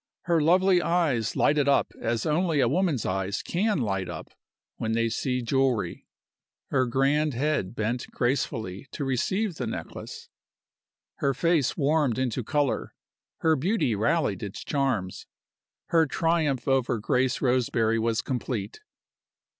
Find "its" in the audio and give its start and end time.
14.41-14.63